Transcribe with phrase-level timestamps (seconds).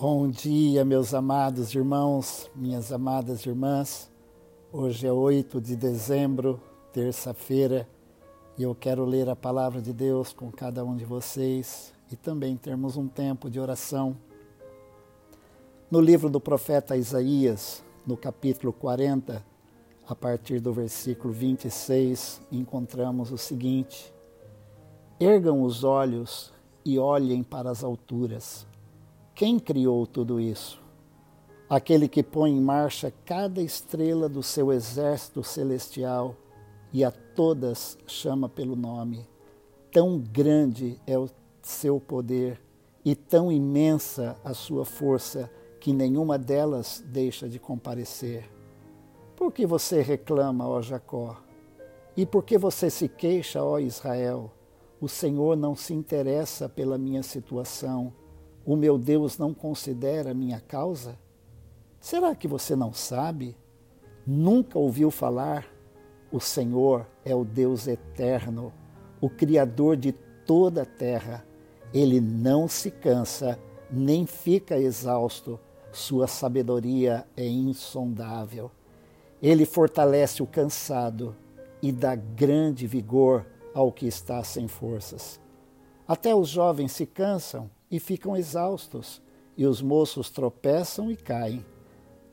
[0.00, 4.08] Bom dia, meus amados irmãos, minhas amadas irmãs.
[4.72, 6.60] Hoje é 8 de dezembro,
[6.92, 7.88] terça-feira,
[8.56, 12.56] e eu quero ler a palavra de Deus com cada um de vocês e também
[12.56, 14.16] termos um tempo de oração.
[15.90, 19.44] No livro do profeta Isaías, no capítulo 40,
[20.06, 24.14] a partir do versículo 26, encontramos o seguinte:
[25.18, 26.52] Ergam os olhos
[26.84, 28.67] e olhem para as alturas
[29.38, 30.82] quem criou tudo isso?
[31.70, 36.34] Aquele que põe em marcha cada estrela do seu exército celestial
[36.92, 39.24] e a todas chama pelo nome.
[39.92, 41.30] Tão grande é o
[41.62, 42.60] seu poder
[43.04, 48.50] e tão imensa a sua força que nenhuma delas deixa de comparecer.
[49.36, 51.36] Por que você reclama, ó Jacó?
[52.16, 54.50] E por que você se queixa, ó Israel?
[55.00, 58.12] O Senhor não se interessa pela minha situação
[58.68, 61.18] o meu Deus não considera minha causa?
[61.98, 63.56] Será que você não sabe?
[64.26, 65.66] Nunca ouviu falar?
[66.30, 68.70] O Senhor é o Deus eterno,
[69.22, 71.46] o Criador de toda a terra.
[71.94, 73.58] Ele não se cansa,
[73.90, 75.58] nem fica exausto.
[75.90, 78.70] Sua sabedoria é insondável.
[79.40, 81.34] Ele fortalece o cansado
[81.80, 85.40] e dá grande vigor ao que está sem forças.
[86.06, 89.22] Até os jovens se cansam e ficam exaustos,
[89.56, 91.64] e os moços tropeçam e caem.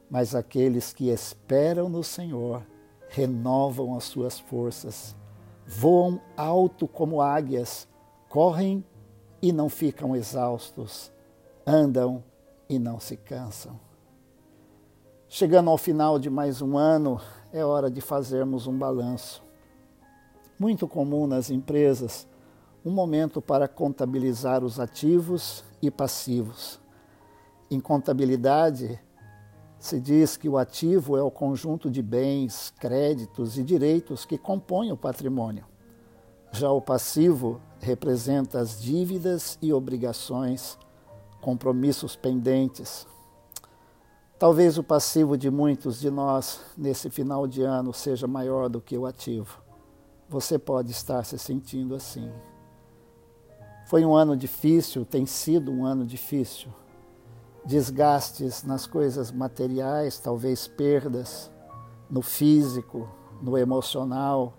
[0.10, 2.62] Mas aqueles que esperam no Senhor
[3.10, 5.16] renovam as suas forças,
[5.66, 7.88] voam alto como águias,
[8.30, 8.84] correm
[9.42, 11.12] e não ficam exaustos,
[11.66, 12.24] andam
[12.70, 13.80] e não se cansam.
[15.28, 17.20] Chegando ao final de mais um ano,
[17.52, 19.44] é hora de fazermos um balanço.
[20.58, 22.28] Muito comum nas empresas
[22.86, 26.80] um momento para contabilizar os ativos e passivos.
[27.72, 29.00] Em contabilidade,
[29.80, 34.92] se diz que o ativo é o conjunto de bens, créditos e direitos que compõem
[34.92, 35.66] o patrimônio.
[36.52, 40.78] Já o passivo representa as dívidas e obrigações,
[41.42, 43.08] compromissos pendentes.
[44.38, 48.96] Talvez o passivo de muitos de nós nesse final de ano seja maior do que
[48.96, 49.60] o ativo.
[50.30, 52.32] Você pode estar se sentindo assim.
[53.86, 56.70] Foi um ano difícil, tem sido um ano difícil.
[57.64, 61.52] Desgastes nas coisas materiais, talvez perdas
[62.10, 63.08] no físico,
[63.40, 64.54] no emocional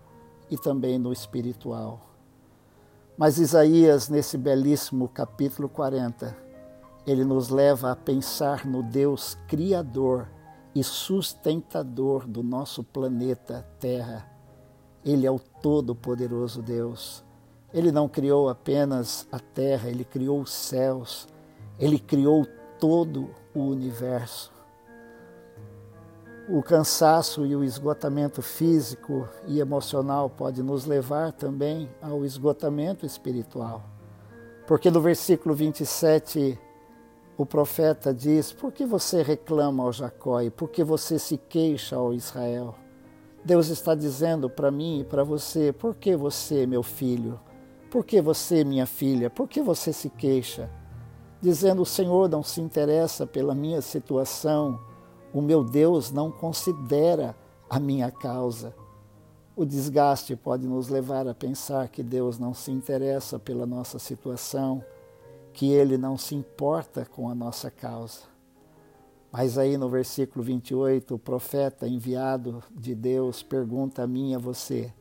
[0.49, 2.07] e também no espiritual.
[3.19, 6.37] Mas Isaías, nesse belíssimo capítulo 40,
[7.05, 10.29] ele nos leva a pensar no Deus Criador
[10.73, 14.31] e sustentador do nosso planeta Terra.
[15.05, 17.26] Ele é o Todo-Poderoso Deus
[17.77, 21.29] ele não criou apenas a terra, ele criou os céus,
[21.79, 22.47] ele criou
[22.81, 24.51] todo o universo.
[26.49, 33.85] O cansaço e o esgotamento físico e emocional pode nos levar também ao esgotamento espiritual.
[34.67, 36.59] Porque no versículo 27
[37.37, 41.97] o profeta diz: Por que você reclama ao Jacó e por que você se queixa
[41.97, 42.75] ao Israel?
[43.45, 47.39] Deus está dizendo para mim e para você: Por que você, meu filho,
[47.91, 50.71] por que você, minha filha, por que você se queixa?
[51.41, 54.81] Dizendo: O Senhor não se interessa pela minha situação,
[55.33, 57.37] o meu Deus não considera
[57.69, 58.75] a minha causa.
[59.55, 64.85] O desgaste pode nos levar a pensar que Deus não se interessa pela nossa situação,
[65.53, 68.23] que Ele não se importa com a nossa causa.
[69.33, 74.39] Mas aí no versículo 28, o profeta enviado de Deus pergunta a mim e a
[74.39, 74.93] você: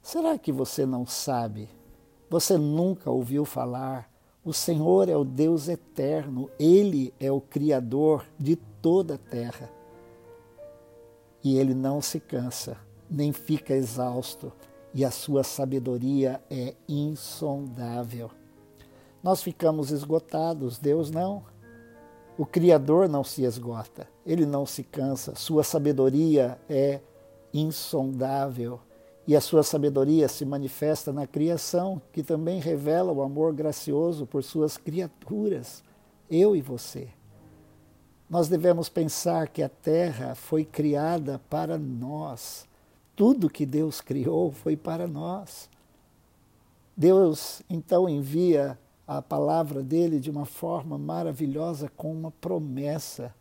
[0.00, 1.68] será que você não sabe
[2.32, 4.10] você nunca ouviu falar.
[4.42, 9.70] O Senhor é o Deus eterno, Ele é o Criador de toda a terra.
[11.44, 12.78] E Ele não se cansa,
[13.10, 14.50] nem fica exausto,
[14.94, 18.30] e a sua sabedoria é insondável.
[19.22, 21.44] Nós ficamos esgotados, Deus não.
[22.38, 27.00] O Criador não se esgota, ele não se cansa, sua sabedoria é
[27.52, 28.80] insondável.
[29.26, 34.42] E a sua sabedoria se manifesta na criação, que também revela o amor gracioso por
[34.42, 35.82] suas criaturas,
[36.28, 37.08] eu e você.
[38.28, 42.66] Nós devemos pensar que a terra foi criada para nós.
[43.14, 45.68] Tudo que Deus criou foi para nós.
[46.96, 53.34] Deus então envia a palavra dele de uma forma maravilhosa com uma promessa.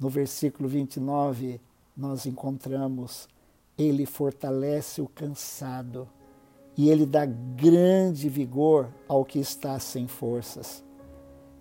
[0.00, 1.60] No versículo 29,
[1.96, 3.28] nós encontramos
[3.88, 6.08] ele fortalece o cansado
[6.76, 10.82] e ele dá grande vigor ao que está sem forças.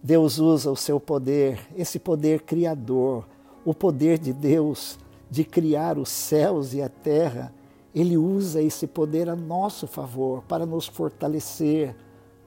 [0.01, 3.27] Deus usa o seu poder, esse poder criador,
[3.63, 4.97] o poder de Deus
[5.29, 7.53] de criar os céus e a terra.
[7.93, 11.95] Ele usa esse poder a nosso favor para nos fortalecer,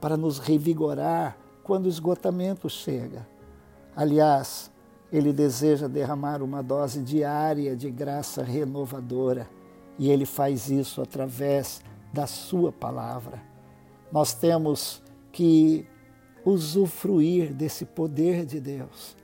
[0.01, 3.27] para nos revigorar quando o esgotamento chega.
[3.95, 4.69] Aliás,
[5.11, 9.47] ele deseja derramar uma dose diária de graça renovadora
[9.97, 11.81] e ele faz isso através
[12.13, 13.41] da Sua palavra.
[14.11, 15.01] Nós temos
[15.31, 15.85] que
[16.45, 19.15] usufruir desse poder de Deus.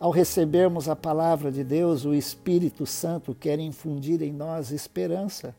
[0.00, 5.54] Ao recebermos a palavra de Deus, o Espírito Santo quer infundir em nós esperança.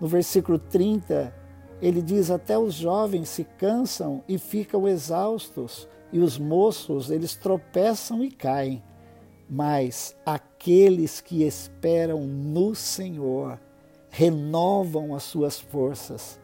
[0.00, 1.32] No versículo 30,
[1.80, 8.24] ele diz: Até os jovens se cansam e ficam exaustos, e os moços, eles tropeçam
[8.24, 8.82] e caem.
[9.50, 13.58] Mas aqueles que esperam no Senhor
[14.08, 16.38] renovam as suas forças,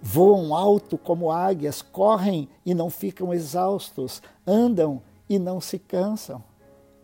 [0.00, 6.42] voam alto como águias, correm e não ficam exaustos, andam e não se cansam.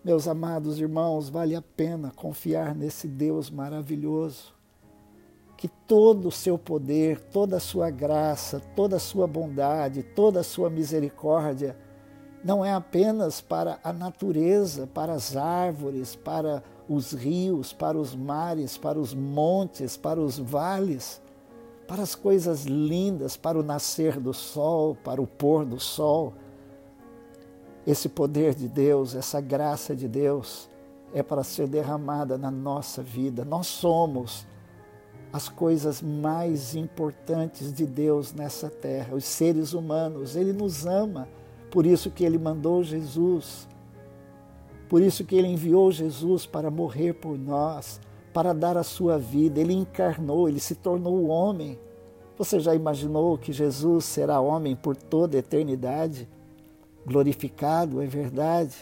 [0.05, 4.56] Meus amados irmãos, vale a pena confiar nesse Deus maravilhoso
[5.56, 10.44] que todo o seu poder, toda a sua graça, toda a sua bondade, toda a
[10.44, 11.76] sua misericórdia
[12.44, 18.79] não é apenas para a natureza, para as árvores, para os rios, para os mares,
[18.79, 21.20] para os montes, para os vales,
[21.87, 26.35] para as coisas lindas, para o nascer do sol, para o pôr do sol.
[27.87, 30.69] Esse poder de Deus, essa graça de Deus
[31.12, 33.44] é para ser derramada na nossa vida.
[33.44, 34.46] Nós somos
[35.32, 40.37] as coisas mais importantes de Deus nessa terra, os seres humanos.
[40.37, 41.29] Ele nos ama,
[41.70, 43.69] por isso que ele mandou Jesus.
[44.88, 48.00] Por isso que ele enviou Jesus para morrer por nós,
[48.32, 49.61] para dar a sua vida.
[49.61, 51.79] Ele encarnou, ele se tornou homem.
[52.38, 56.29] Você já imaginou que Jesus será homem por toda a eternidade?
[57.05, 58.75] Glorificado, é verdade,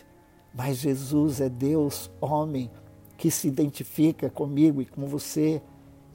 [0.55, 2.71] mas Jesus é Deus, homem,
[3.17, 5.63] que se identifica comigo e com você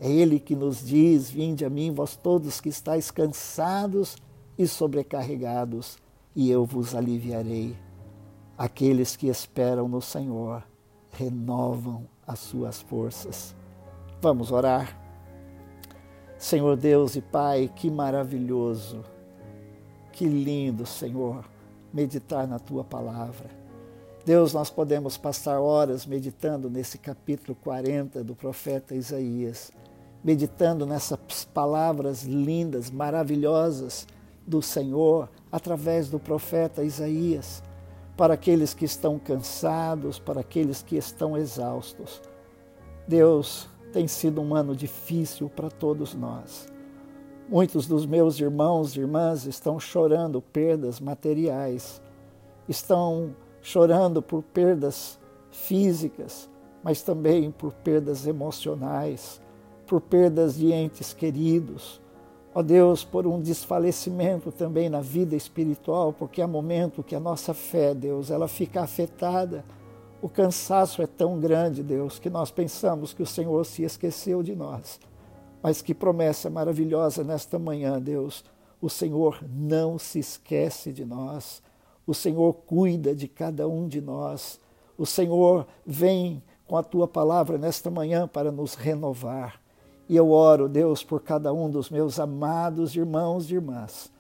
[0.02, 4.18] é Ele que nos diz: Vinde a mim, vós todos que estáis cansados
[4.58, 5.98] e sobrecarregados,
[6.36, 7.76] e eu vos aliviarei.
[8.58, 10.64] Aqueles que esperam no Senhor
[11.12, 13.56] renovam as suas forças.
[14.22, 14.98] Vamos orar.
[16.38, 19.04] Senhor Deus e Pai, que maravilhoso,
[20.12, 21.46] que lindo, Senhor,
[21.94, 23.50] meditar na tua palavra.
[24.26, 29.72] Deus, nós podemos passar horas meditando nesse capítulo 40 do profeta Isaías
[30.24, 34.08] meditando nessas palavras lindas, maravilhosas
[34.46, 37.64] do Senhor através do profeta Isaías,
[38.18, 42.22] para aqueles que estão cansados, para aqueles que estão exaustos.
[43.08, 46.68] Deus, tem sido um ano difícil para todos nós.
[47.50, 52.02] Muitos dos meus irmãos e irmãs estão chorando perdas materiais,
[52.68, 55.20] estão chorando por perdas
[55.52, 56.50] físicas,
[56.84, 59.42] mas também por perdas emocionais
[59.92, 62.01] por perdas de entes queridos.
[62.54, 67.54] Ó Deus, por um desfalecimento também na vida espiritual, porque há momento que a nossa
[67.54, 69.64] fé, Deus, ela fica afetada.
[70.22, 74.54] O cansaço é tão grande, Deus, que nós pensamos que o Senhor se esqueceu de
[74.54, 75.00] nós.
[75.64, 78.44] Mas que promessa maravilhosa nesta manhã, Deus.
[78.82, 81.64] O Senhor não se esquece de nós.
[82.06, 84.60] O Senhor cuida de cada um de nós.
[84.98, 89.61] O Senhor vem com a tua palavra nesta manhã para nos renovar.
[90.12, 94.12] E eu oro, Deus, por cada um dos meus amados irmãos e irmãs.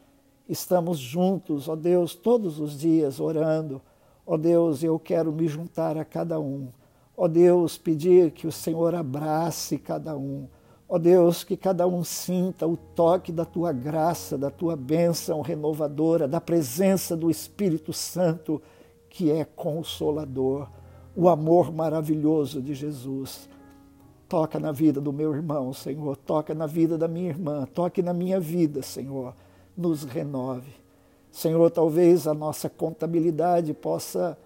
[0.48, 3.82] Estamos juntos, ó Deus, todos os dias orando.
[4.26, 6.70] Ó Deus, eu quero me juntar a cada um.
[7.18, 10.48] Ó Deus, pedir que o Senhor abrace cada um.
[10.88, 16.26] Ó Deus, que cada um sinta o toque da tua graça, da tua bênção renovadora,
[16.26, 18.62] da presença do Espírito Santo,
[19.10, 20.70] que é consolador,
[21.14, 23.50] o amor maravilhoso de Jesus.
[24.32, 26.16] Toca na vida do meu irmão, Senhor.
[26.16, 27.66] Toca na vida da minha irmã.
[27.66, 29.36] Toque na minha vida, Senhor.
[29.76, 30.72] Nos renove.
[31.30, 34.38] Senhor, talvez a nossa contabilidade possa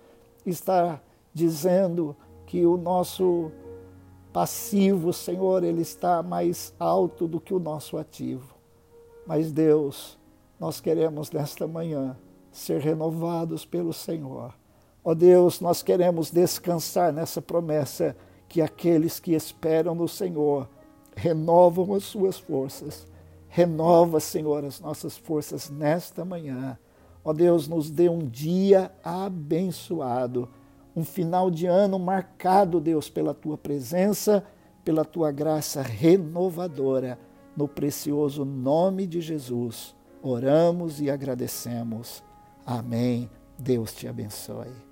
[0.43, 2.15] estar dizendo
[2.47, 3.51] que o nosso
[4.33, 8.55] passivo, Senhor, ele está mais alto do que o nosso ativo.
[9.23, 10.17] Mas Deus,
[10.59, 12.17] nós queremos nesta manhã
[12.51, 14.51] ser renovados pelo Senhor.
[15.03, 18.15] Ó Deus, nós queremos descansar nessa promessa
[18.47, 20.69] que aqueles que esperam no Senhor
[21.15, 23.07] renovam as suas forças.
[23.47, 26.77] Renova, Senhor, as nossas forças nesta manhã.
[27.23, 30.49] Ó Deus, nos dê um dia abençoado,
[30.95, 34.43] um final de ano marcado, Deus, pela tua presença,
[34.83, 37.17] pela tua graça renovadora.
[37.55, 42.23] No precioso nome de Jesus, oramos e agradecemos.
[42.65, 44.84] Amém Deus te abençoe.